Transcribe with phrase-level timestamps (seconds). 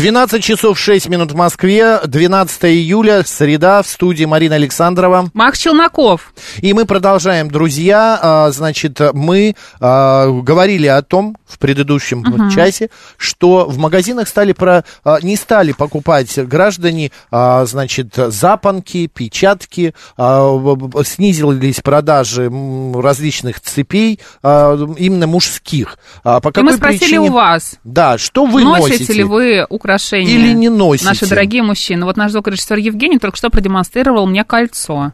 [0.00, 5.28] 12 часов 6 минут в Москве, 12 июля, среда, в студии Марина Александрова.
[5.34, 6.32] Макс Челноков.
[6.62, 8.18] И мы продолжаем, друзья.
[8.22, 14.84] А, Значит, мы а, говорили о том в предыдущем часе, что в магазинах стали про,
[15.04, 22.50] а, не стали покупать граждане, значит, запонки, печатки, снизились продажи
[22.94, 25.98] различных цепей, именно мужских.
[26.22, 27.20] По И мы спросили причине?
[27.20, 29.12] у вас, Да, что вы носите носите?
[29.12, 30.32] ли вы украшения?
[30.32, 31.06] Или не носите?
[31.06, 32.04] Наши дорогие мужчины.
[32.04, 35.12] Вот наш звукорежиссер Евгений только что продемонстрировал мне кольцо.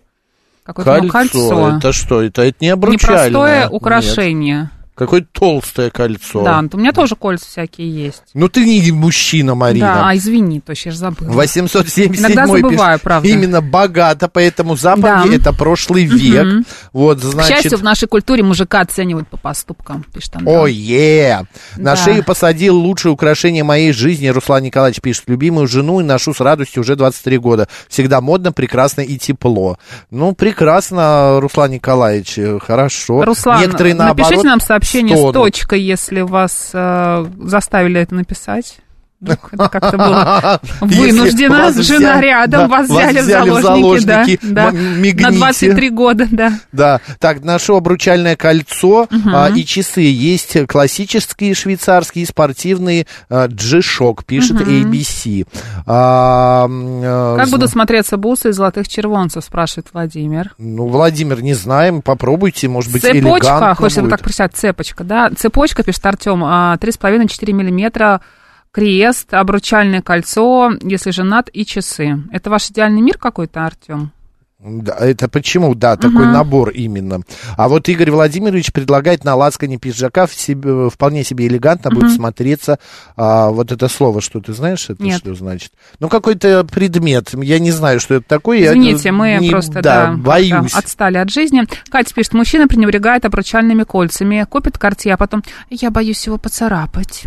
[0.62, 1.48] Какое-то Кольцо.
[1.48, 1.76] кольцо.
[1.78, 2.22] Это что?
[2.22, 3.28] Это, это не обручальное.
[3.28, 3.68] Непростое
[4.34, 4.70] Нет.
[4.96, 6.42] Какое толстое кольцо.
[6.42, 8.22] Да, у меня тоже кольца всякие есть.
[8.32, 9.86] Ну ты не мужчина, Марина.
[9.86, 11.30] Да, а извини, точно, я же забыла.
[11.32, 13.28] 877 Иногда забываю, правда.
[13.28, 15.34] Именно богато, поэтому запонки Да.
[15.34, 16.64] это прошлый век.
[16.94, 17.56] Вот, К значит...
[17.58, 20.54] счастью, в нашей культуре мужика оценивают по поступкам, пишет Антон.
[20.54, 21.96] Ой, е На Да.
[21.96, 24.28] шею посадил лучшее украшение моей жизни.
[24.28, 25.24] Руслан Николаевич пишет.
[25.26, 27.68] Любимую жену и ношу с радостью уже 23 года.
[27.88, 29.76] Всегда модно, прекрасно и тепло.
[30.10, 32.38] Ну, прекрасно, Руслан Николаевич.
[32.38, 33.24] э, Хорошо.
[33.26, 34.85] Руслан, Некоторые наоборот, напишите нам сообщение
[35.16, 35.34] стонут.
[35.34, 38.78] с точкой, если вас э, заставили это написать.
[39.24, 44.38] Это как-то было Если вас Жена взяли- рядом, да, вас взяли в заложники, да, заложники,
[44.42, 45.30] да, м- на мигните.
[45.32, 46.52] 23 года, да.
[46.72, 50.00] Да, так, ношу обручальное кольцо а, и часы.
[50.02, 53.06] Есть классические швейцарские, спортивные.
[53.30, 55.46] а, G-Shock, пишет ABC.
[55.86, 60.54] А, а, Как будут смотреться бусы из золотых червонцев, спрашивает Владимир.
[60.58, 64.10] Ну, Владимир, не знаем, попробуйте, может быть, Цепочка, элегантно хочется будет.
[64.10, 65.30] так прочитать, цепочка, да.
[65.36, 68.20] Цепочка, пишет Артем, 3,5-4 миллиметра,
[68.76, 72.22] крест, обручальное кольцо, если женат, и часы.
[72.30, 74.12] Это ваш идеальный мир какой-то, Артем?
[74.58, 77.20] Да, это почему, да, такой набор именно.
[77.56, 82.78] А вот Игорь Владимирович предлагает на лацкане пиджака в себе- вполне себе элегантно будет смотреться
[83.16, 85.18] а, вот это слово, что ты знаешь, это Нет.
[85.20, 85.72] что значит?
[85.98, 88.58] Ну, какой-то предмет, я не знаю, что это такое.
[88.58, 90.74] я Извините, мы не- просто, да, да, боюсь.
[90.74, 91.64] отстали от жизни.
[91.90, 97.24] Катя пишет, мужчина пренебрегает обручальными кольцами, купит кортье, а потом, я боюсь его поцарапать.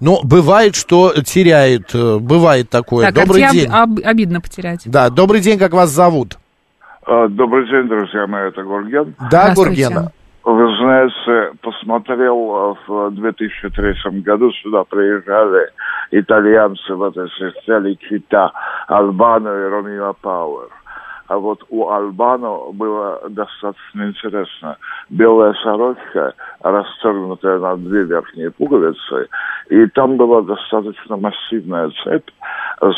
[0.00, 3.06] Но бывает, что теряет, э, бывает такое.
[3.06, 3.70] Так, добрый кортье день.
[3.70, 4.82] об- об- обидно потерять.
[4.86, 6.38] Да, добрый день, как вас зовут?
[7.06, 9.14] А, Добрый день, друзья мои, это Гурген.
[9.30, 9.54] Да.
[9.54, 10.12] Гургена?
[10.44, 15.70] Вы знаете, посмотрел а, в 2003 году, сюда приезжали
[16.10, 18.50] итальянцы в этой системе Кита,
[18.86, 20.68] Албано и Ромео Пауэр.
[21.28, 24.76] А вот у Албано было достаточно интересно.
[25.10, 29.28] Белая сорочка, расстегнутая на две верхние пуговицы,
[29.68, 32.30] и там была достаточно массивная цепь,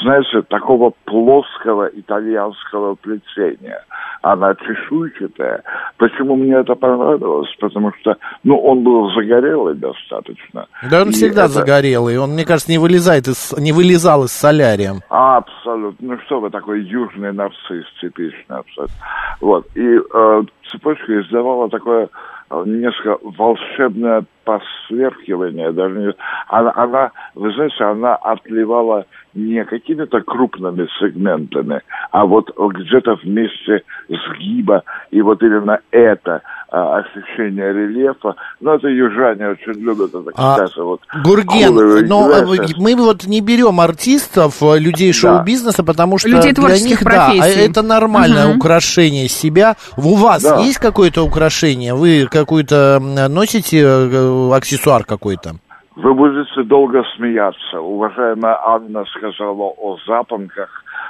[0.03, 3.83] знаете, такого плоского итальянского плетения.
[4.23, 5.63] Она чешуйчатая.
[5.97, 7.49] Почему мне это понравилось?
[7.59, 10.67] Потому что, ну, он был загорелый достаточно.
[10.91, 12.19] Да, он И всегда это- загорелый.
[12.19, 15.01] Он, мне кажется, не вылезает из, не вылезал из солярием.
[15.09, 16.09] Абсолютно.
[16.15, 17.87] Ну что вы, такой южный нарцисс,
[18.21, 18.97] типичный абсолютно.
[19.41, 19.67] Вот.
[19.75, 22.09] И э, цепочка издавала такое
[22.51, 25.73] э, несколько волшебное посверкивание.
[25.73, 26.15] Даже не-
[26.49, 31.81] она, она, вы знаете, она отливала не какими-то крупными сегментами,
[32.11, 34.83] а вот где-то вместе сгиба.
[35.11, 38.35] И вот именно это ощущение рельефа.
[38.61, 41.01] Ну, это южане очень любят это, А, кстати, вот.
[41.25, 41.75] Гурген,
[42.07, 42.75] но девайсы.
[42.79, 47.47] мы вот не берем артистов, э, людей шоу-бизнеса, потому что Людей для них, да, а
[47.47, 48.59] это нормальное Мгм.
[48.59, 49.77] украшение себя.
[49.97, 50.59] У вас Да.
[50.61, 51.95] есть какое-то украшение?
[51.95, 55.55] Вы какую-то носите э, аксессуар какой-то?
[55.97, 57.81] Вы будете долго смеяться.
[57.81, 60.69] Уважаемая Анна сказала о запонках.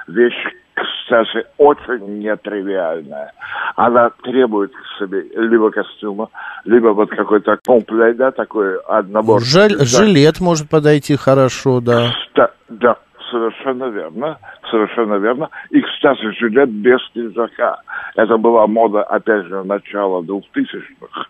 [0.08, 0.35] Вещь,
[0.82, 3.32] кстати, очень нетривиальная.
[3.77, 6.29] Она требует к себе либо костюма,
[6.65, 8.79] либо вот какой-то комплект, да, такой
[9.09, 9.41] набор.
[9.43, 9.85] Жаль- Да.
[9.85, 12.11] жилет может подойти хорошо, да.
[12.35, 12.97] Да, да,
[13.31, 14.38] совершенно верно,
[14.71, 15.49] совершенно верно.
[15.71, 17.81] И, кстати, жилет без пиджака.
[18.17, 21.26] Это была мода, опять же, начала 2000-х.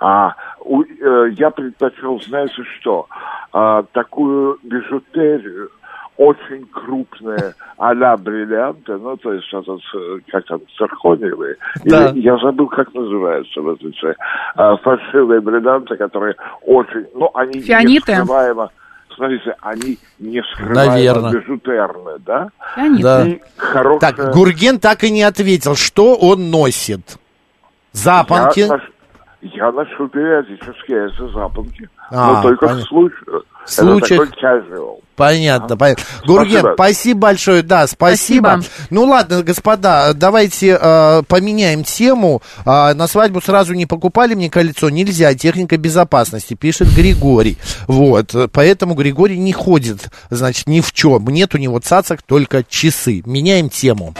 [0.00, 3.06] А у- э, я предпочел, знаете что,
[3.54, 5.68] А, такую бижутерию,
[6.16, 11.56] очень крупные а-ля бриллианты, ну, то есть это, с- как там, циркониевые.
[11.84, 12.10] Да.
[12.10, 14.16] Или, я забыл, как называется в этом случае.
[14.54, 18.12] А, фальшивые бриллианты, которые очень, ну, они Фианиты?
[18.12, 18.70] нескрываемо,
[19.16, 22.48] смотрите, они не скрываемо бижутерны, да?
[22.76, 23.26] Леонид, Да.
[23.26, 24.00] И хорошая...
[24.12, 27.18] Так, Гурген так и не ответил, что он носит.
[27.92, 28.60] Запонки.
[28.60, 28.80] Я,
[29.42, 31.88] я ношу периодически эти запонки.
[32.10, 32.84] А, но только понятно.
[32.84, 33.42] в случае.
[33.64, 34.98] В случаях- Это такой casual.
[35.16, 36.04] Понятно, понятно.
[36.26, 36.74] Гурген, Спасибо.
[36.74, 38.60] спасибо большое, да, спасибо.
[38.62, 38.86] Спасибо.
[38.90, 42.40] Ну ладно, господа, давайте э, поменяем тему.
[42.64, 47.58] А, на свадьбу сразу не покупали мне кольцо, нельзя, техника безопасности, пишет Григорий.
[47.86, 51.28] Вот, э, поэтому Григорий не ходит, значит, ни в чем.
[51.28, 53.22] Нет у него цацок, только часы.
[53.26, 54.14] Меняем тему.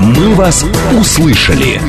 [0.00, 0.64] «Мы вас
[0.98, 1.80] услышали».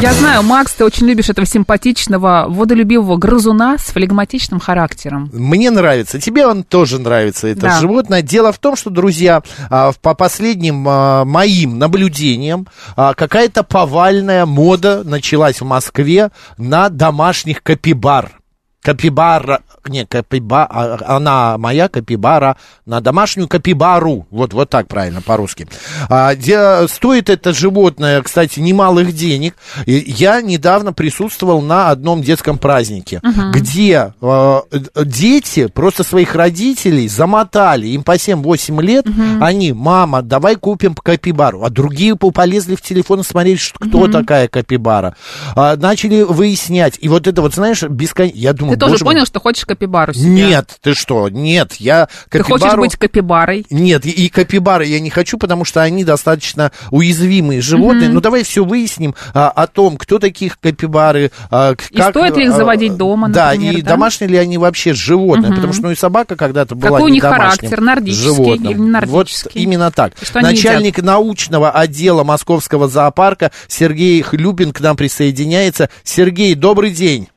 [0.00, 5.28] Я знаю, Макс, ты очень любишь этого симпатичного, водолюбивого грызуна с флегматичным характером.
[5.32, 7.80] Мне нравится, тебе он тоже нравится, это Да.
[7.80, 8.22] животное.
[8.22, 15.02] Дело в том, что, друзья, а, по последним а, моим наблюдениям, а, какая-то повальная мода
[15.04, 18.37] началась в Москве на домашних капибар.
[18.82, 25.66] Капибара, не, капиба, а, она моя капибара, на домашнюю капибару, вот, вот так правильно по-русски.
[26.08, 29.56] А, где стоит это животное, кстати, немалых денег.
[29.86, 33.20] Я недавно присутствовал на одном детском празднике,
[33.52, 34.60] где э,
[35.04, 39.06] дети просто своих родителей замотали, им по 7-8 лет,
[39.40, 45.16] они, мама, давай купим капибару, а другие по- полезли в телефон что, кто такая капибара.
[45.56, 49.26] А, начали выяснять, и вот это вот, знаешь, бесконечно, я думаю, Ты тоже боже понял,
[49.26, 50.28] что хочешь капибару себе?
[50.28, 52.60] Нет, ты что, нет, я Ты капибару...
[52.60, 53.66] хочешь быть капибарой?
[53.70, 58.08] Нет, и, капибары я не хочу, потому что они достаточно уязвимые животные.
[58.08, 61.30] Ну, давай все выясним а, о том, кто таких капибары.
[61.50, 63.90] а, к- И стоит ли их а, заводить дома, Да, например, и да?
[63.90, 65.52] домашние ли они вообще животные.
[65.52, 68.72] Потому что, ну, и собака когда-то была Какой у них характер, нордический животным.
[68.72, 69.50] или нордический?
[69.52, 70.12] Вот именно так.
[70.22, 75.88] Что они Начальник научного отдела Московского зоопарка Сергей Хлюпин к нам присоединяется.
[76.04, 77.28] Сергей, добрый день.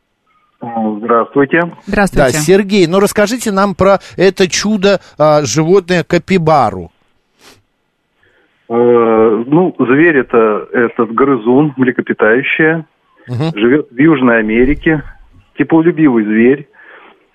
[0.62, 1.60] Здравствуйте.
[1.88, 2.32] Здравствуйте.
[2.32, 6.92] Да, Сергей, ну расскажите нам про это чудо а, животное капибару.
[8.70, 12.86] Э, ну, зверь это этот грызун, млекопитающее,
[13.28, 13.52] Мгм.
[13.56, 15.04] живет в Южной Америке,
[15.58, 16.70] теплолюбивый зверь.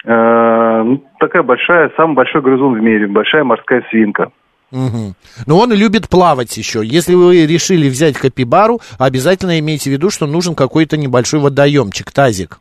[0.04, 0.84] Э,
[1.18, 4.30] такая большая, самый большой грызун в мире, большая морская свинка.
[4.70, 5.14] Мгм.
[5.46, 6.80] Но он любит плавать еще.
[6.84, 12.60] Если вы решили взять капибару, обязательно имейте в виду, что нужен какой-то небольшой водоемчик, тазик.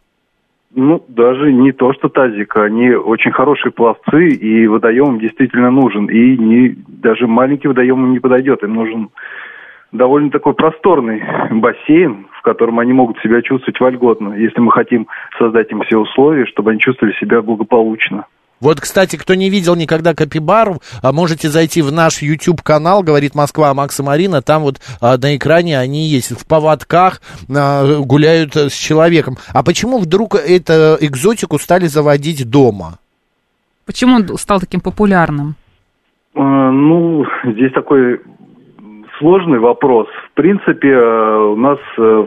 [0.77, 6.07] Ну, даже не то, что тазик, они очень хорошие пловцы, и водоем им действительно нужен.
[6.07, 9.09] И не, даже маленький водоем им не подойдет, им нужен
[9.93, 15.07] довольно такой просторный бассейн, в котором они могут себя чувствовать вольготно, если мы хотим
[15.39, 18.25] создать им все условия, чтобы они чувствовали себя благополучно.
[18.61, 23.73] Вот, кстати, кто не видел никогда капибару, а можете зайти в наш YouTube-канал, говорит Москва
[23.73, 27.21] Макса Марина, там вот а, на экране они есть, в поводках
[27.53, 29.37] а, гуляют с человеком.
[29.53, 32.99] А почему вдруг эту экзотику стали заводить дома?
[33.85, 35.55] Почему он стал таким популярным?
[36.33, 36.41] Э,
[36.71, 38.21] Ну, здесь такой
[39.19, 40.07] сложный вопрос.
[40.31, 42.25] В принципе, э, у нас э,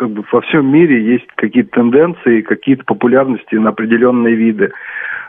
[0.00, 4.72] как бы во всем мире есть какие-то тенденции, какие-то популярности на определенные виды.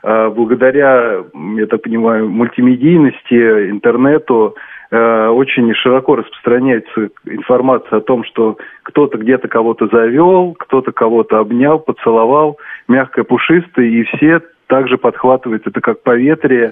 [0.01, 1.25] Э, Благодаря,
[1.57, 4.55] я так понимаю, мультимедийности, интернету,
[4.89, 11.77] э, очень широко распространяется информация о том, что кто-то где-то кого-то завел, кто-то кого-то обнял,
[11.77, 12.57] поцеловал,
[12.87, 16.71] мягкое, пушистое, и все также подхватывают это как поветрие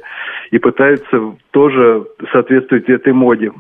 [0.52, 3.52] и пытаются тоже соответствовать этой моде.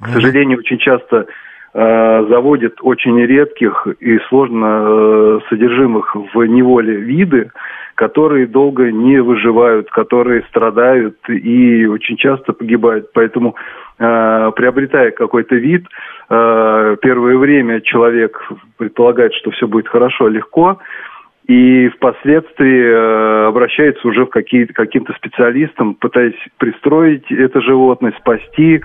[0.00, 1.26] К сожалению, очень часто
[1.74, 7.50] э, заводят очень редких и сложно э, содержимых в неволе виды,
[7.94, 13.12] которые долго не выживают, которые страдают и очень часто погибают.
[13.12, 13.54] Поэтому,
[13.98, 15.86] э, приобретая какой-то вид,
[16.26, 20.78] первое время человек предполагает, что все будет хорошо, легко,
[21.46, 28.80] и впоследствии э, обращается уже в какие, к каким-то специалистам, пытаясь пристроить это животное, спасти,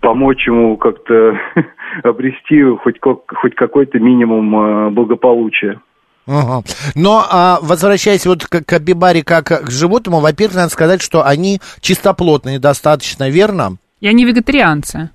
[0.00, 1.38] помочь ему как-то
[2.02, 5.80] обрести хоть, хоть какой-то минимум э, благополучия.
[6.26, 6.62] Ага.
[6.94, 12.58] Но а, возвращаясь вот к капибаре как к животному, во-первых, надо сказать, что они чистоплотные
[12.58, 13.76] достаточно, верно?
[14.00, 15.10] И они вегетарианцы.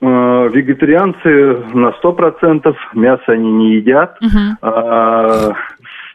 [0.00, 4.18] Э, Вегетарианцы на 100%, мясо они не едят.
[4.60, 5.54] А,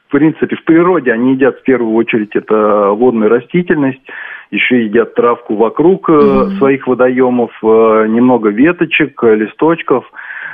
[0.10, 4.02] В принципе, в природе они едят в первую очередь это водную растительность,
[4.50, 10.12] еще едят травку вокруг э, своих водоемов, э, немного веточек, э, листочков.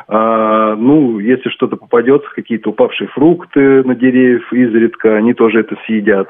[0.09, 6.27] А, ну, если что-то попадется, какие-то упавшие фрукты на деревьев изредка, они тоже это съедят.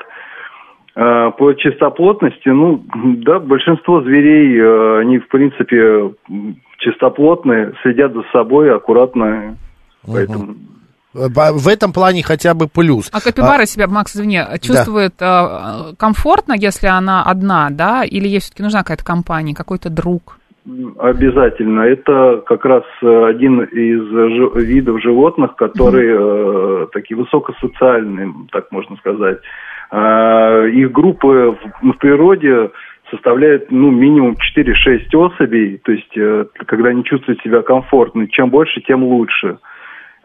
[0.93, 6.11] А, по чистоплотности, ну, да, большинство зверей, они, в принципе,
[6.77, 9.57] чистоплотные, следят за собой аккуратно,
[10.05, 10.53] поэтому...
[11.15, 13.09] В этом плане хотя бы плюс.
[13.13, 18.03] А капибара себя, Макс, извини, чувствует а, комфортно, если она одна, да?
[18.03, 20.37] Или ей все-таки нужна какая-то компания, какой-то друг?
[20.97, 21.81] Обязательно.
[21.81, 28.97] Это как раз э, один из жи- видов животных, которые э, такие высокосоциальные, так можно
[28.97, 29.37] сказать.
[29.91, 32.71] А, их группы в, в природе
[33.11, 38.27] составляют ну, минимум 4-6 особей, то есть э, когда они чувствуют себя комфортно.
[38.27, 39.59] Чем больше, тем лучше.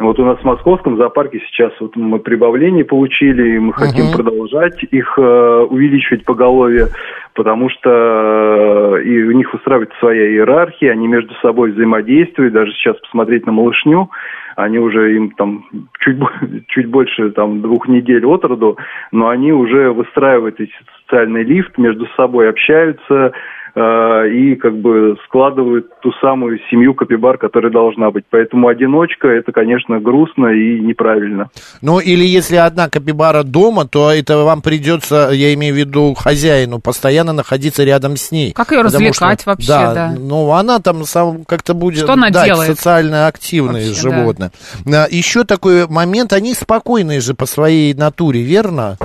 [0.00, 4.82] Вот у нас в московском зоопарке сейчас вот мы прибавление получили, и мы хотим продолжать
[4.90, 6.88] их э, увеличивать поголовье,
[7.34, 12.96] потому что э, и у них устраивается своя иерархия, они между собой взаимодействуют, даже сейчас
[13.00, 14.08] посмотреть на малышню,
[14.56, 15.66] они уже им там
[15.98, 16.16] чуть,
[16.68, 18.78] чуть больше там двух недель от роду,
[19.12, 23.32] но они уже выстраивают эти социальный лифт, между собой общаются,
[23.74, 28.24] и как бы складывают ту самую семью капибар, которая должна быть.
[28.30, 31.50] Поэтому одиночка это, конечно, грустно и неправильно.
[31.82, 36.80] Ну, или если одна капибара дома, то это вам придется, я имею в виду хозяину,
[36.80, 38.52] постоянно находиться рядом с ней.
[38.52, 40.14] Как ее развлекать что- вообще, да?
[40.18, 42.04] Ну, она там сам как-то будет...
[42.04, 42.70] Что она да, делает?
[42.76, 44.50] социально активное Вообще, животное.
[44.86, 48.96] А, Еще такой момент, они спокойные же по своей натуре, верно?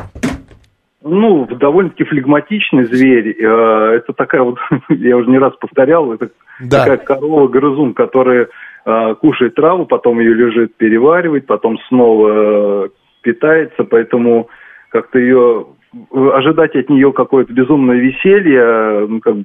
[1.08, 3.36] Ну, довольно-таки флегматичный зверь.
[3.40, 4.58] Э, Это такая вот,
[4.90, 6.80] я уже не раз повторял, это Да.
[6.80, 8.48] такая корова-грызун, которая
[8.86, 12.90] э, кушает траву, потом ее лежит переваривает, потом снова э,
[13.22, 14.50] питается, поэтому
[14.90, 15.68] как-то ее
[16.12, 19.44] ожидать от нее какое-то безумное веселье, ну, как бы,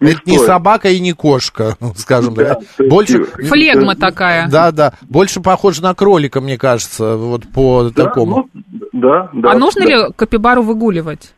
[0.00, 0.46] не это не стоит.
[0.46, 2.88] собака и не кошка, скажем Да, так.
[2.88, 3.22] Больше...
[3.22, 4.48] э, Флегма такая.
[4.48, 8.48] Да, да, больше похоже на кролика, мне кажется, вот по Да, такому.
[8.52, 9.52] ну, да, да.
[9.52, 9.88] а нужно да.
[9.88, 11.34] ли капибару выгуливать?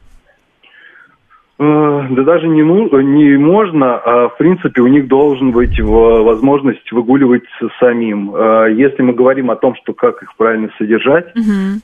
[1.59, 6.91] Э, Да даже не, ну, не можно, а в принципе у них должен быть возможность
[6.93, 7.45] выгуливать
[7.79, 8.35] самим.
[8.35, 11.27] Э, Если мы говорим о том, что как их правильно содержать,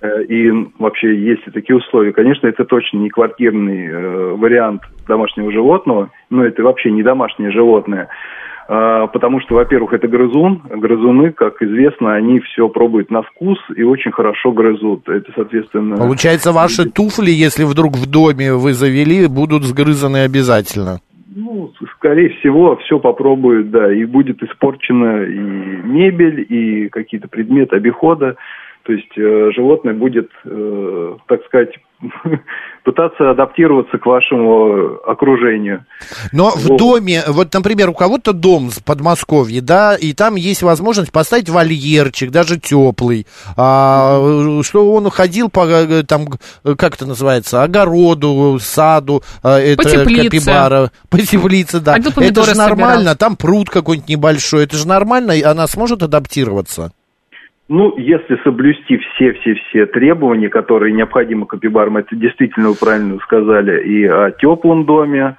[0.00, 6.10] э, и вообще есть ли такие условия, конечно, это точно не квартирный вариант домашнего животного,
[6.30, 8.08] но это вообще не домашнее животное.
[8.68, 10.62] Э, Потому что, во-первых, это грызун.
[10.68, 15.08] Грызуны, как известно, они все пробуют на вкус и очень хорошо грызут.
[15.08, 15.96] Это, соответственно...
[15.96, 20.98] Получается, ваши туфли, если вдруг в доме вы завели, будут сгрызаны обязательно.
[21.34, 28.37] Ну, скорее всего, все попробуют, да, и будет испорчена и мебель, и какие-то предметы обихода.
[28.82, 31.78] То есть э, животное будет, э, так сказать,
[32.85, 35.85] пытаться адаптироваться к вашему окружению.
[36.33, 36.78] Но в Вот.
[36.78, 42.31] доме, вот, например, у кого-то дом в Подмосковье, да, и там есть возможность поставить вольерчик,
[42.31, 43.26] даже теплый,
[43.57, 46.28] а, что он ходил по, э, там,
[46.64, 51.95] э, как это называется, огороду, саду, а, это капибара, по теплице, да.
[51.95, 53.17] Ходил Это же нормально, собирал.
[53.17, 56.93] там пруд какой-нибудь небольшой, это же нормально, и она сможет адаптироваться?
[57.68, 64.30] Ну, если соблюсти все-все-все требования, которые необходимы капибарам, это действительно вы правильно сказали, и о
[64.30, 65.37] теплом доме,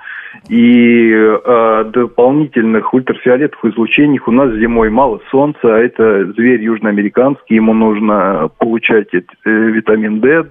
[0.47, 4.27] и о дополнительных ультрафиолетовых излучениях.
[4.27, 10.45] У нас зимой мало солнца, а это зверь южноамериканский, ему нужно получать э, витамин D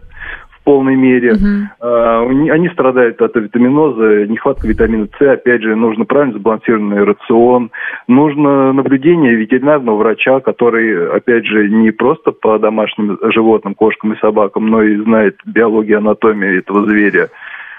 [0.68, 1.34] полной мере.
[1.80, 5.22] А, ни- Они страдают от витаминоза, нехватка витамина С.
[5.26, 7.70] Опять же, нужно правильно сбалансированный рацион.
[8.06, 14.66] Нужно наблюдение ветеринарного врача, который, опять же, не просто по домашним животным, кошкам и собакам,
[14.68, 17.30] но и знает биологию, анатомию этого зверя.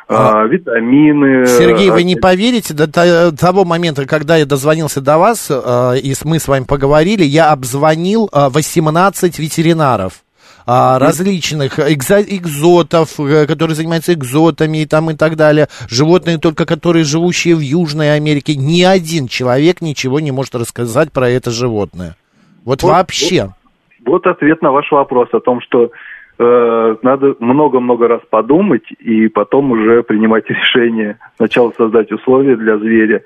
[0.08, 1.46] А, витамины.
[1.46, 6.13] Сергей, вы а, не поверите, до то- того момента, когда я дозвонился до вас, и
[6.25, 10.24] мы с вами поговорили, я обзвонил э, 18 ветеринаров
[10.72, 16.68] а, различных экзо- экзотов, э, которые занимаются экзотами и там и так далее, животные только
[16.68, 22.16] которые живущие в Южной Америке, ни один человек ничего не может рассказать про это животное.
[22.66, 23.50] Вот, Вот, вообще.
[24.06, 25.90] Вот ответ на ваш вопрос о том, что
[26.38, 31.18] э, надо много-много раз подумать и потом уже принимать решение.
[31.38, 33.24] Сначала создать условия для зверя,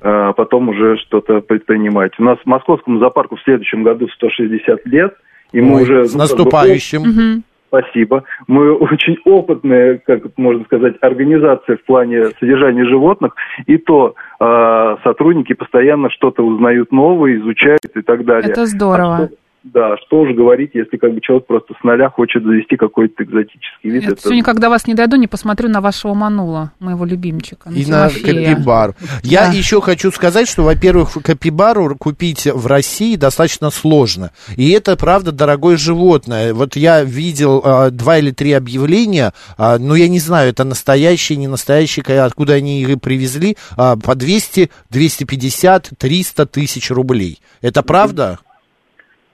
[0.00, 2.18] а потом уже что-то предпринимать.
[2.18, 5.14] У нас в московском зоопарку в следующем году 160 лет,
[5.52, 6.04] и мы Ой, уже...
[6.06, 7.44] с ну, как бы, наступающим.
[7.68, 8.24] Спасибо.
[8.48, 13.34] Мы очень опытная, как можно сказать, организация в плане содержания животных,
[13.66, 18.50] и то э, сотрудники постоянно что-то узнают новое, изучают и так далее.
[18.50, 19.14] Это здорово.
[19.14, 22.76] А что, да, что уж говорить, если как бы человек просто с нуля хочет завести
[22.76, 24.02] какой-то экзотический вид.
[24.02, 27.68] Я это- все никогда вас не дойду, не посмотрю на вашего манула, моего любимчика.
[27.70, 28.54] И на Тимофея.
[28.54, 28.94] капибару.
[29.22, 29.52] Я Да.
[29.52, 34.30] еще хочу сказать, что, во-первых, капибару купить в России достаточно сложно.
[34.56, 36.54] И это, правда, дорогое животное.
[36.54, 41.36] Вот я видел а, два или три объявления, а, но я не знаю, это настоящие,
[41.36, 47.40] не настоящие, откуда они их привезли, а, по 200, 250, 300 тысяч рублей.
[47.60, 48.38] Это правда?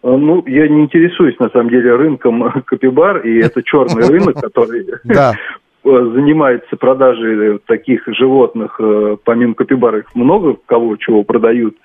[0.06, 4.86] Э, Ну, я не интересуюсь, на самом деле, рынком капибар, и это черный рынок, который
[5.08, 5.32] э,
[5.84, 11.76] занимается продажей таких животных, э, помимо капибар, их много кого чего продают.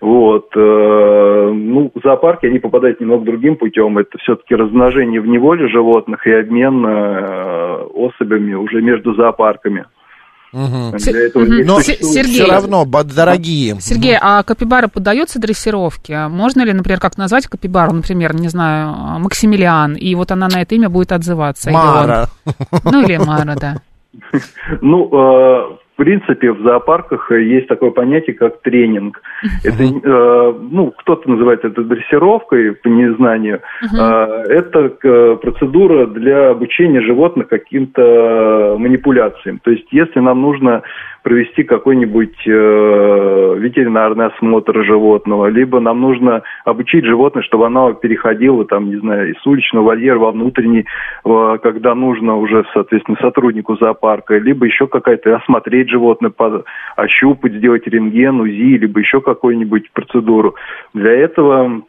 [0.00, 0.50] Вот.
[0.54, 3.98] э, Ну, в зоопарки они попадают немного другим путем.
[3.98, 9.86] Это все-таки размножение в неволе животных и обмен э, особями уже между зоопарками.
[10.54, 10.96] Мгм.
[10.96, 12.22] Для этого Но Сергей.
[12.34, 13.76] все равно дорогие.
[13.80, 16.28] Сергей, а капибара поддается дрессировке?
[16.28, 20.76] Можно ли, например, как назвать капибару, например, не знаю, Максимилиан, и вот она на это
[20.76, 21.70] имя будет отзываться?
[21.70, 21.82] или он?
[21.82, 22.28] Мара.
[22.84, 23.80] Ну или Мара, да.
[24.80, 29.22] Ну, э, в принципе, в зоопарках э, есть такое понятие, как тренинг.
[29.62, 33.60] Это, э, ну, кто-то называет это дрессировкой по незнанию.
[33.82, 39.60] Э, это э, процедура для обучения животных каким-то манипуляциям.
[39.60, 40.82] То есть, если нам нужно
[41.24, 48.90] провести какой-нибудь э, ветеринарный осмотр животного, либо нам нужно обучить животное, чтобы оно переходило, там,
[48.90, 50.84] не знаю, из уличного вольера во внутренний,
[51.24, 56.64] э, когда нужно уже, соответственно, сотруднику зоопарка, либо еще какая-то осмотреть животное, по-
[56.94, 60.56] ощупать, сделать рентген, УЗИ, либо еще какую-нибудь процедуру.
[60.92, 61.84] Для этого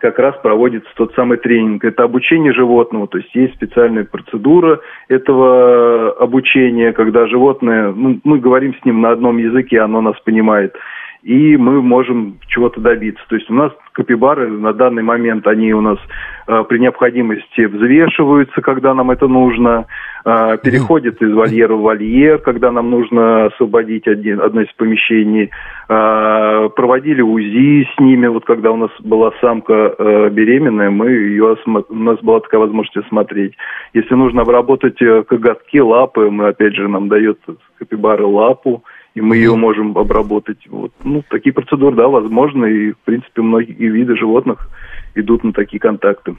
[0.00, 1.84] как раз проводится тот самый тренинг.
[1.84, 8.74] Это обучение животного, то есть есть специальная процедура этого обучения, когда животное, ну, мы говорим
[8.74, 10.74] с ним на одном языке, оно нас понимает,
[11.22, 13.22] и мы можем чего-то добиться.
[13.28, 15.98] То есть у нас капибары на данный момент, они у нас
[16.46, 19.86] э, при необходимости взвешиваются, когда нам это нужно,
[20.24, 25.50] э, переходят из вольера в вольер, когда нам нужно освободить один, одно из помещений,
[25.92, 31.56] Э, проводили УЗИ с ними, вот когда у нас была самка э, беременная, мы ее
[31.56, 33.54] осмо- у нас была такая возможность осмотреть.
[33.92, 37.40] Если нужно обработать э, коготки, лапы, мы опять же нам дает
[37.76, 40.58] капибара лапу, и мы ее можем обработать.
[40.68, 40.92] Вот.
[41.02, 44.68] Ну, такие процедуры, да, возможны, и, в принципе, многие виды животных
[45.14, 46.36] идут на такие контакты.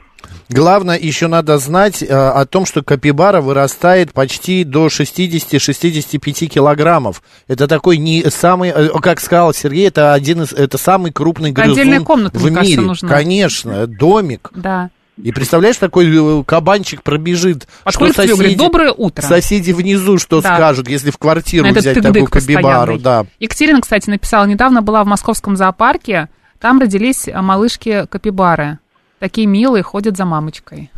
[0.48, 7.22] Главное, еще надо знать э, о том, что капибара вырастает почти до 60-65 килограммов.
[7.48, 11.72] Это такой не самый, э, как сказал Сергей, это один из, это самый крупный грызун
[11.72, 13.08] отдельная комната, в мне кажется, нужна.
[13.08, 14.50] Конечно, домик.
[14.54, 14.90] Да.
[15.20, 17.68] И представляешь, такой э, кабанчик пробежит.
[17.84, 19.22] Подходит к тебе, говорит, «Доброе утро».
[19.22, 20.54] Соседи внизу что Да.
[20.54, 22.98] скажут, если в квартиру этот взять такую постоянный.
[22.98, 23.26] Да.
[23.38, 28.78] Екатерина, кстати, написала, недавно была в московском зоопарке, там родились а, малышки капибары.
[29.18, 30.90] Такие милые, ходят за мамочкой.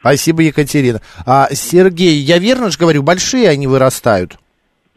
[0.00, 1.00] Спасибо, Екатерина.
[1.26, 4.38] А, Сергей, я верно же говорю, большие они вырастают?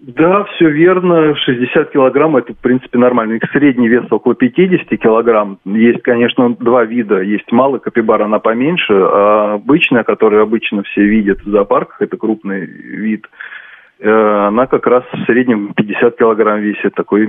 [0.07, 1.35] Да, все верно.
[1.35, 3.33] 60 килограмм это, в принципе, нормально.
[3.33, 5.57] Их средний вес около 50 килограмм.
[5.65, 7.21] Есть, конечно, два вида.
[7.21, 8.93] Есть малый капибар, она поменьше.
[8.93, 13.25] А обычная, которую обычно все видят в зоопарках, это крупный вид.
[13.99, 16.93] э, Она как раз в среднем 50 килограмм весит.
[16.93, 17.27] Такой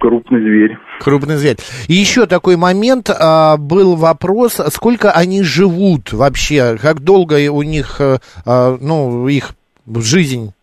[0.00, 0.78] крупный зверь.
[1.00, 1.56] Крупный зверь.
[1.88, 8.00] И еще такой момент, а, был вопрос, сколько они живут вообще, как долго у них,
[8.00, 8.16] э,
[8.46, 9.50] а, ну, их
[9.86, 10.54] жизнь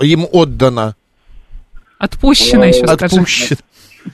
[0.00, 0.94] им отдана,
[1.98, 2.84] Отпущено еще.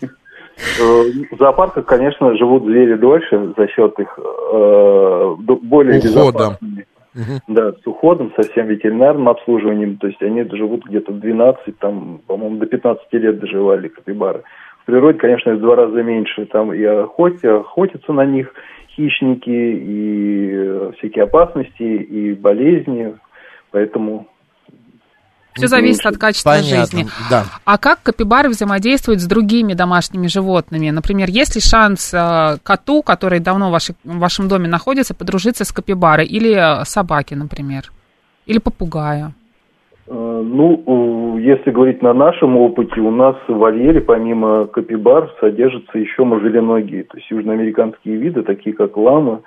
[0.03, 6.09] Э, В зоопарках, конечно, живут звери дольше за счет их э, более Ухода.
[6.09, 6.87] безопасными.
[7.47, 9.99] Да, с уходом, со всем ветеринарным обслуживанием.
[9.99, 14.43] То есть они живут где-то 12, там, по-моему, до 15 лет доживали капибары.
[14.83, 16.47] В природе, конечно, в два раза меньше.
[16.47, 18.53] Там и охот, охотятся на них
[18.97, 23.15] хищники, и всякие опасности, и болезни.
[23.71, 24.27] Поэтому
[25.55, 27.07] Все зависит от качества Понятно, жизни.
[27.31, 27.45] да.
[27.65, 30.91] А как капибары взаимодействуют с другими домашними животными?
[30.91, 35.65] Например, есть ли шанс э, коту, который давно в, вашей- в вашем доме находится, подружиться
[35.65, 36.27] с капибарой?
[36.27, 37.93] Или э, собаке, например?
[38.47, 39.33] Или попугая?
[40.09, 40.13] Э,
[40.45, 47.05] Ну, если говорить на нашем опыте, у нас в вольере помимо капибар содержатся еще мужеленогие,
[47.05, 49.41] то есть южноамериканские виды, такие как лама,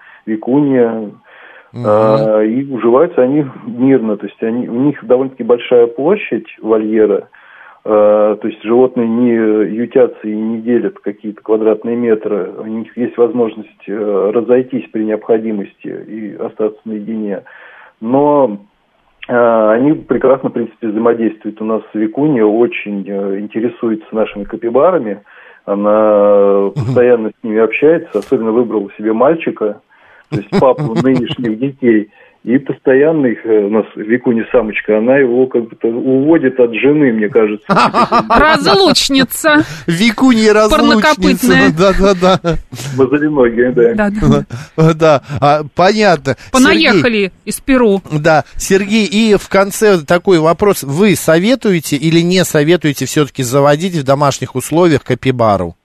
[1.73, 7.29] А, и уживаются они мирно, то есть они, у них довольно-таки большая площадь вольера,
[7.83, 9.33] а, то есть животные не
[9.75, 15.87] ютятся и не делят какие-то квадратные метры, у них есть возможность э, разойтись при необходимости
[15.87, 17.43] и остаться наедине.
[17.99, 18.59] Но
[19.27, 21.61] а, они прекрасно, в принципе, взаимодействуют.
[21.61, 25.21] У нас Викуния очень э, интересуется нашими капибарами.
[25.65, 29.81] Она постоянно с ними общается, особенно выбрала себе мальчика,
[30.29, 32.09] то есть папу нынешних детей.
[32.43, 37.11] И постоянно их, э, у нас Викуня самочка, она его как бы уводит от жены,
[37.11, 37.65] мне кажется.
[38.29, 39.65] Разлучница.
[39.85, 41.53] Викунья разлучница.
[41.77, 42.39] Да-да-да.
[42.97, 43.93] Базалиногие, да.
[43.95, 44.09] Да,
[44.77, 44.93] да.
[44.93, 46.35] Да, а, понятно.
[46.37, 48.01] Сергей, Понаехали из Перу.
[48.17, 50.83] Да, Сергей, и в конце такой вопрос.
[50.83, 55.75] Вы советуете или не советуете все-таки заводить в домашних условиях капибару?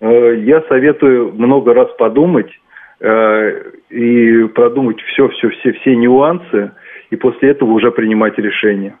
[0.00, 2.50] Э, Я советую много раз подумать
[3.04, 6.72] и продумать все, все, все, все нюансы,
[7.10, 8.94] и после этого уже принимать решение.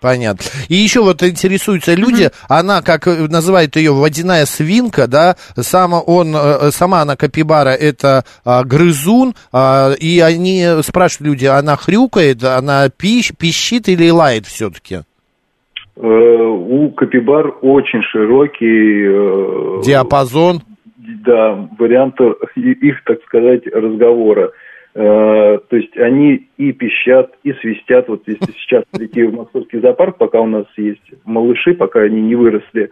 [0.00, 0.44] Понятно.
[0.68, 6.34] И еще вот интересуются люди, она, как э, называют ее, водяная свинка, да, сама, он,
[6.34, 12.88] э, сама она капибара, это а, грызун, а, и они спрашивают люди, она хрюкает, она
[12.88, 15.00] пищ, пищит или лает все-таки?
[15.96, 20.62] Э, У капибар очень широкий э, Диапазон?
[21.24, 24.52] Да, варианты и- их, так сказать, разговора.
[24.94, 28.08] Э, То есть они и пищат, и свистят.
[28.08, 32.36] Вот если сейчас прийти в московский зоопарк, пока у нас есть малыши, пока они не
[32.36, 32.90] выросли,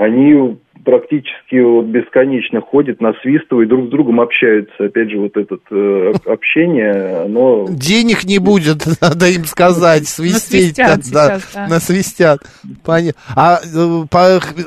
[0.00, 4.82] они практически вот бесконечно ходят, насвистывают, друг с другом общаются.
[4.82, 7.66] Опять же, вот это э, об- общение, оно...
[7.68, 10.78] Денег не будет, надо им сказать, свистеть.
[10.78, 11.66] Насвистят да, сейчас, да.
[11.66, 12.40] Насвистят.
[12.82, 13.20] Понятно.
[13.36, 13.60] А,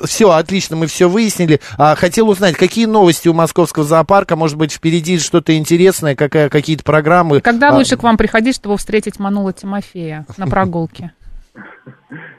[0.05, 1.59] все, отлично, мы все выяснили.
[1.79, 6.83] А, хотел узнать, какие новости у московского зоопарка, может быть, впереди что-то интересное, какая, какие-то
[6.83, 7.41] программы.
[7.41, 11.11] Когда А, лучше к вам приходить, чтобы встретить Манула Тимофея на прогулке?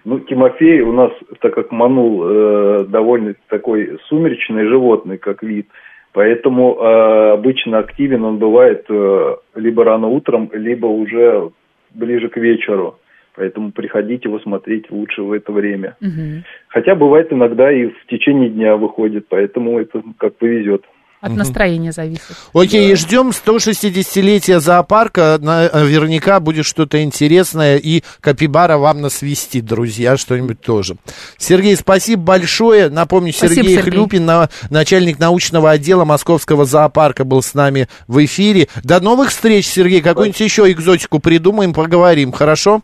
[0.04, 5.68] Ну, Тимофей у нас, так как манул, э, довольно такой сумеречный животный, как вид,
[6.12, 11.50] поэтому э, обычно активен он бывает э, либо рано утром, либо уже
[11.94, 12.98] ближе к вечеру.
[13.36, 15.96] Поэтому приходите его смотреть лучше в это время.
[16.00, 16.44] Мгм.
[16.68, 20.84] Хотя бывает иногда и в течение дня выходит, поэтому это как повезет.
[21.24, 22.22] От настроения зависит.
[22.52, 25.38] Окей, ждем 160-летия зоопарка.
[25.40, 27.78] Наверняка будет что-то интересное.
[27.78, 30.96] И Капибара вам насвистит, друзья, что-нибудь тоже.
[31.38, 32.90] Сергей, спасибо большое.
[32.90, 33.92] Напомню, Спасибо, Сергей Сергей.
[33.92, 38.68] Хлюпин, на- начальник научного отдела Московского зоопарка, был с нами в эфире.
[38.82, 40.02] До новых встреч, Сергей.
[40.02, 42.82] Какую-нибудь еще экзотику придумаем, поговорим, хорошо?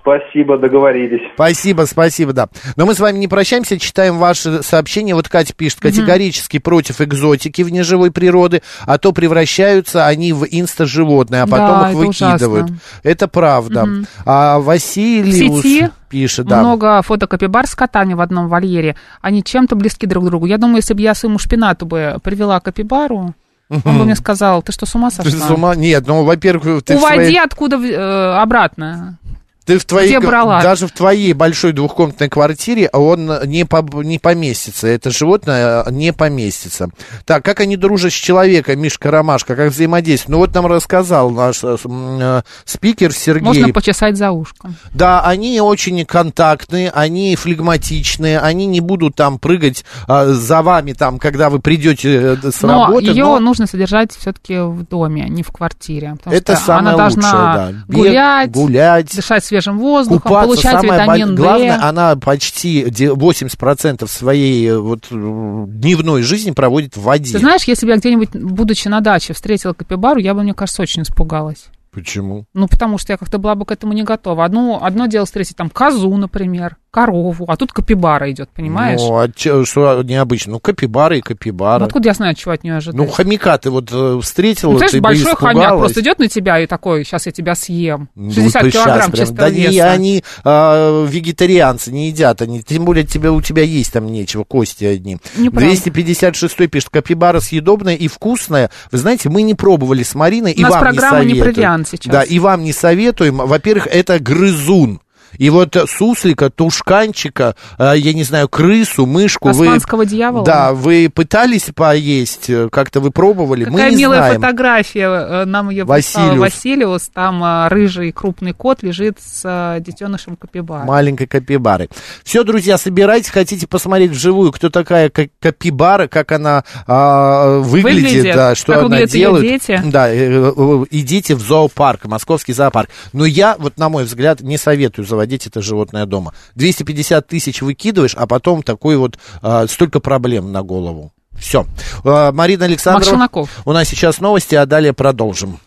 [0.00, 1.20] Спасибо, договорились.
[1.34, 2.48] Спасибо, спасибо, да.
[2.74, 5.14] Но мы с вами не прощаемся, читаем ваши сообщения.
[5.14, 11.42] Вот Катя пишет, категорически против экзотики вне живой природы, а то превращаются они в инста-животные,
[11.42, 12.64] а потом Да, их это выкидывают.
[12.64, 12.80] ужасно.
[13.02, 13.88] Это правда.
[14.24, 16.60] А В Василиус сети пишет, да.
[16.60, 18.96] много фото капибар с котами в одном вольере.
[19.20, 20.46] Они чем-то близки друг к другу.
[20.46, 23.34] Я думаю, если бы я своему шпинату бы привела капибару,
[23.70, 25.46] он бы мне сказал, ты что, с ума Ты сошла?
[25.46, 25.74] с ума?
[25.74, 29.16] Нет, ну, во-первых, ты Уводи своей- откуда э, обратно.
[29.64, 30.60] Ты в твоей, Где брала?
[30.60, 34.88] даже в твоей большой двухкомнатной квартире он не, по- не поместится.
[34.88, 36.88] Это животное не поместится.
[37.24, 40.30] Так, как они дружат с человеком, Мишка Ромашка, как взаимодействуют?
[40.30, 43.44] Ну вот нам рассказал наш э, э, спикер Сергей.
[43.44, 44.74] Можно почесать за ушком.
[44.92, 51.18] Да, они очень контактные, они флегматичные, они не будут там прыгать а, за вами, там,
[51.18, 53.06] когда вы придете э, с Но работы.
[53.06, 56.16] ее но нужно содержать все-таки в доме, а не в квартире.
[56.24, 57.70] это что самое она должна лучшее, да.
[57.86, 60.46] Бег, гулять, гулять, дышать свежим воздухом, купаться.
[60.46, 66.52] получать Самое витамин бо- главное, она почти де- 80% своей э, вот, э, дневной жизни
[66.52, 67.32] проводит в воде.
[67.32, 70.82] Ты знаешь, если бы я где-нибудь, будучи на даче, встретила капибару, я бы, мне кажется,
[70.82, 71.66] очень испугалась.
[71.94, 72.46] Почему?
[72.54, 74.44] Ну, потому что я как-то была бы к этому не готова.
[74.44, 79.00] Одно, одно дело встретить там козу, например, корову, а тут капибара идет, понимаешь?
[79.00, 80.52] Ну, а че- что необычно?
[80.52, 81.80] Ну, капибара и капибара.
[81.80, 82.94] Ну, откуда я знаю, чего от нее ожидать?
[82.96, 86.28] Ну, хомяка ты вот э, встретила, Ну, ты знаешь, бы большой хомяк просто идет на
[86.28, 88.08] тебя и такой, сейчас я тебя съем.
[88.14, 89.26] Ну, 60 ты щас килограмм прям.
[89.26, 89.90] чистого Да не, веса.
[89.90, 92.62] они а, вегетарианцы, не едят они.
[92.62, 95.18] Тем более тебе, у тебя есть там нечего, кости одни.
[95.36, 95.66] Неправда.
[95.68, 98.70] 256 пишет, капибара съедобная и вкусная.
[98.90, 101.54] Вы знаете, мы не пробовали с Мариной, У и нас вам программа не не советуем.
[101.54, 102.10] про виан сейчас.
[102.10, 103.36] Да, и вам не советуем.
[103.36, 105.00] Во-первых, это грызун.
[105.38, 109.66] И вот суслика, тушканчика, э, я не знаю, крысу, мышку вы...
[109.66, 110.44] Тасманского дьявола?
[110.44, 114.40] Да, вы пытались поесть, э, как-то вы пробовали, Какая мы не милая знаем.
[114.40, 116.38] фотография, э, нам ее Василиус.
[116.38, 117.08] Василиус.
[117.14, 120.84] Там рыжий крупный кот лежит с детенышем капибара.
[120.84, 121.88] маленькой капибары.
[122.24, 128.34] Все, друзья, собирайтесь, хотите посмотреть вживую, кто такая ка- капибара, как она а, выглядит, Выглядит,
[128.34, 129.42] да, что как она делает.
[129.42, 129.80] дети.
[129.86, 132.90] Да, идите в зоопарк, московский зоопарк.
[133.12, 136.34] Но я, вот на мой взгляд, не советую заводить это животное дома.
[136.54, 141.12] 250 тысяч выкидываешь, а потом такой вот а, столько проблем на голову.
[141.38, 141.66] Все.
[142.04, 143.28] Марина Александровна,
[143.64, 145.58] у нас сейчас новости, а далее продолжим.